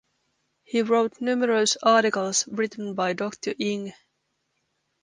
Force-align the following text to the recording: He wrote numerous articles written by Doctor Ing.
He 0.63 0.81
wrote 0.81 1.21
numerous 1.21 1.77
articles 1.83 2.47
written 2.47 2.95
by 2.95 3.13
Doctor 3.13 3.53
Ing. 3.59 3.93